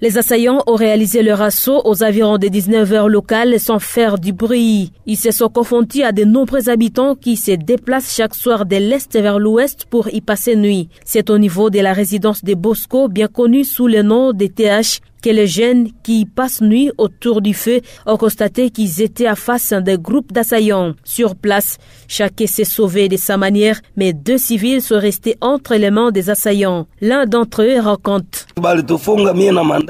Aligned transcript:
Les 0.00 0.16
assaillants 0.16 0.62
ont 0.68 0.76
réalisé 0.76 1.24
leur 1.24 1.42
assaut 1.42 1.82
aux 1.84 2.04
environs 2.04 2.38
des 2.38 2.50
19 2.50 2.92
heures 2.92 3.08
locales 3.08 3.58
sans 3.58 3.80
faire 3.80 4.16
du 4.16 4.32
bruit. 4.32 4.92
Ils 5.06 5.16
se 5.16 5.32
sont 5.32 5.48
confrontés 5.48 6.04
à 6.04 6.12
de 6.12 6.22
nombreux 6.22 6.68
habitants 6.68 7.16
qui 7.16 7.36
se 7.36 7.50
déplacent 7.50 8.14
chaque 8.14 8.36
soir 8.36 8.64
de 8.64 8.76
l'est 8.76 9.12
vers 9.18 9.40
l'ouest 9.40 9.86
pour 9.86 10.08
y 10.14 10.20
passer 10.20 10.54
nuit. 10.54 10.88
C'est 11.04 11.30
au 11.30 11.38
niveau 11.38 11.68
de 11.68 11.80
la 11.80 11.92
résidence 11.92 12.44
des 12.44 12.54
Bosco, 12.54 13.08
bien 13.08 13.26
connue 13.26 13.64
sous 13.64 13.88
le 13.88 14.02
nom 14.02 14.32
des 14.32 14.50
TH, 14.50 15.00
que 15.22 15.30
les 15.30 15.46
jeunes 15.46 15.88
qui 16.02 16.26
passent 16.26 16.60
nuit 16.60 16.90
autour 16.98 17.40
du 17.40 17.54
feu 17.54 17.80
ont 18.06 18.16
constaté 18.16 18.70
qu'ils 18.70 19.02
étaient 19.02 19.26
à 19.26 19.34
face 19.34 19.72
d'un 19.72 19.96
groupe 19.96 20.32
d'assaillants. 20.32 20.94
Sur 21.04 21.34
place, 21.34 21.78
chacun 22.06 22.46
s'est 22.46 22.64
sauvé 22.64 23.08
de 23.08 23.16
sa 23.16 23.36
manière, 23.36 23.80
mais 23.96 24.12
deux 24.12 24.38
civils 24.38 24.82
sont 24.82 24.98
restés 24.98 25.36
entre 25.40 25.74
les 25.74 25.90
mains 25.90 26.10
des 26.10 26.30
assaillants. 26.30 26.86
L'un 27.00 27.26
d'entre 27.26 27.62
eux 27.62 27.80
raconte. 27.80 28.46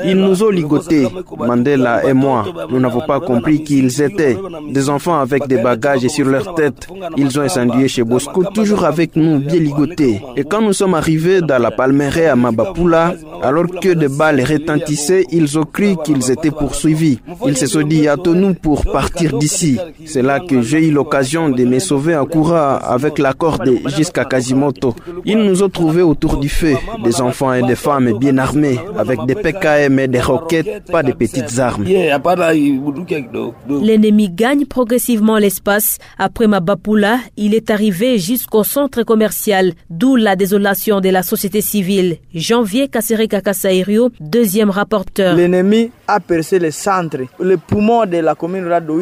Ils 0.05 0.17
nous 0.17 0.43
ont 0.43 0.51
ligotés, 0.51 1.09
Mandela 1.39 2.05
et 2.05 2.13
moi. 2.13 2.45
Nous 2.71 2.81
n'avons 2.81 3.01
pas 3.01 3.21
compris 3.21 3.63
qui 3.63 3.79
ils 3.79 4.03
étaient. 4.03 4.37
Des 4.71 4.89
enfants 4.91 5.19
avec 5.19 5.47
des 5.47 5.59
bagages 5.59 6.07
sur 6.09 6.27
leur 6.27 6.55
tête. 6.55 6.89
Ils 7.17 7.39
ont 7.39 7.43
incendié 7.43 7.89
chez 7.89 8.05
Bosco, 8.05 8.45
toujours 8.55 8.85
avec 8.85 9.17
nous, 9.17 9.39
bien 9.39 9.61
ligotés. 9.61 10.21
Et 10.37 10.45
quand 10.45 10.61
nous 10.63 10.73
sommes 10.73 10.95
arrivés 10.95 11.41
dans 11.41 11.59
la 11.59 11.71
palmeraie 11.71 12.27
à 12.27 12.37
Mabapula, 12.37 13.15
alors 13.43 13.67
que 13.81 13.95
des 13.95 14.09
balles 14.09 14.43
retentissaient, 14.43 15.18
ils 15.31 15.59
ont 15.59 15.65
cru 15.65 15.97
qu'ils 16.05 16.31
étaient 16.31 16.51
poursuivis. 16.51 17.21
Ils 17.47 17.57
se 17.57 17.67
sont 17.67 17.83
dit, 17.83 18.09
hâtons-nous 18.09 18.55
pour 18.55 18.85
partir 18.85 19.39
d'ici. 19.39 19.79
C'est 20.05 20.23
là 20.23 20.41
que 20.41 20.63
j'ai 20.63 20.89
eu 20.89 20.91
l'occasion 20.91 21.49
de 21.49 21.65
me 21.65 21.79
sauver 21.79 22.17
en 22.17 22.27
courant 22.27 22.79
avec 22.83 23.19
la 23.19 23.33
corde 23.33 23.71
jusqu'à 23.97 24.25
Kazimoto. 24.25 24.95
Ils 25.25 25.39
nous 25.39 25.63
ont 25.63 25.69
trouvés 25.69 26.03
autour 26.03 26.39
du 26.39 26.49
feu, 26.49 26.75
des 27.05 27.21
enfants 27.21 27.53
et 27.53 27.63
des 27.63 27.75
femmes 27.77 28.19
bien 28.19 28.39
armés, 28.39 28.79
avec 28.97 29.25
des 29.27 29.35
PKM 29.35 29.99
et 29.99 30.09
des 30.09 30.21
roquettes, 30.21 30.85
pas 30.91 31.03
des 31.03 31.15
petites 31.15 31.59
armes. 31.59 31.85
L'ennemi 33.69 34.31
gagne 34.31 34.67
progressivement 34.67 35.39
l'espace. 35.39 35.99
Après 36.19 36.47
Mabapula, 36.47 37.19
il 37.37 37.55
est 37.55 37.71
arrivé 37.71 38.19
jusqu'au 38.19 38.65
centre 38.65 39.03
commercial, 39.03 39.73
d'où 39.91 40.17
la 40.17 40.37
désolation 40.37 41.01
de 41.01 41.09
la 41.09 41.23
société 41.23 41.61
civile. 41.61 42.19
Janvier 42.35 42.89
Kassereka 42.89 43.41
Kasairio, 43.41 44.11
deuxième 44.21 44.71
L'ennemi 45.17 45.91
a 46.07 46.21
percé 46.21 46.59
le 46.59 46.71
centre, 46.71 47.19
le 47.41 47.57
poumon 47.57 48.07
de 48.07 48.19
la 48.19 48.35
commune 48.35 48.65
rurale 48.65 48.87
de 48.87 48.93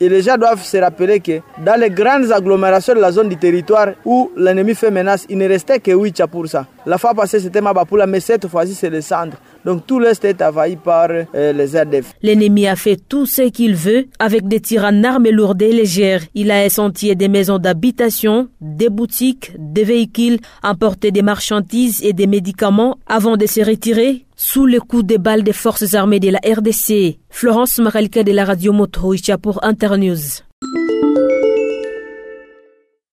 Et 0.00 0.08
les 0.08 0.22
gens 0.22 0.36
doivent 0.36 0.62
se 0.62 0.76
rappeler 0.78 1.20
que 1.20 1.40
dans 1.64 1.78
les 1.80 1.90
grandes 1.90 2.30
agglomérations 2.32 2.94
de 2.94 3.00
la 3.00 3.12
zone 3.12 3.28
du 3.28 3.36
territoire 3.36 3.88
où 4.04 4.30
l'ennemi 4.36 4.74
fait 4.74 4.90
menace, 4.90 5.26
il 5.28 5.38
ne 5.38 5.48
restait 5.48 5.80
que 5.80 5.90
Wicha 5.92 6.26
pour 6.26 6.46
ça. 6.46 6.66
La 6.86 6.98
fois 6.98 7.14
passée, 7.14 7.40
c'était 7.40 7.60
Mabapula, 7.60 8.06
mais 8.06 8.20
cette 8.20 8.46
fois-ci, 8.48 8.74
c'est 8.74 8.90
le 8.90 9.00
centre. 9.00 9.36
Donc 9.64 9.86
tout 9.86 9.98
l'Est 9.98 10.22
est 10.24 10.42
envahi 10.42 10.76
par 10.76 11.08
euh, 11.10 11.52
les 11.52 11.80
RDF. 11.80 12.12
L'ennemi 12.22 12.66
a 12.66 12.76
fait 12.76 12.96
tout 12.96 13.24
ce 13.24 13.42
qu'il 13.42 13.74
veut 13.74 14.06
avec 14.18 14.46
des 14.46 14.60
tirs 14.60 14.84
en 14.84 15.02
armes 15.04 15.28
lourdes 15.30 15.62
et 15.62 15.72
légères. 15.72 16.20
Il 16.34 16.50
a 16.50 16.62
incendié 16.62 17.14
des 17.14 17.28
maisons 17.28 17.58
d'habitation, 17.58 18.48
des 18.60 18.90
boutiques, 18.90 19.52
des 19.58 19.84
véhicules, 19.84 20.38
emporté 20.62 21.10
des 21.10 21.22
marchandises 21.22 22.02
et 22.04 22.12
des 22.12 22.26
médicaments 22.26 22.98
avant 23.06 23.38
de 23.38 23.46
se 23.46 23.60
retirer 23.60 24.23
sous 24.36 24.66
le 24.66 24.80
coup 24.80 25.02
des 25.02 25.18
balles 25.18 25.42
des 25.42 25.52
forces 25.52 25.94
armées 25.94 26.20
de 26.20 26.30
la 26.30 26.40
RDC. 26.44 27.18
Florence 27.30 27.78
Maralka 27.78 28.22
de 28.22 28.32
la 28.32 28.44
radio 28.44 28.72
Moto 28.72 29.14
pour 29.42 29.64
Internews. 29.64 30.42